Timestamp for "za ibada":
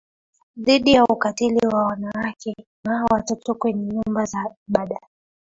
4.25-4.99